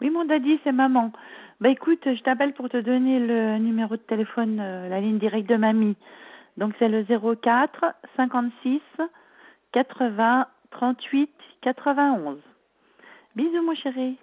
[0.00, 1.12] Oui, mon daddy, c'est maman.
[1.60, 5.48] Bah écoute, je t'appelle pour te donner le numéro de téléphone, euh, la ligne directe
[5.48, 5.96] de mamie.
[6.56, 7.84] Donc c'est le 04
[8.16, 8.80] 56
[9.72, 11.30] 80 38
[11.62, 12.38] 91.
[13.34, 14.16] Bisous, mon chéri.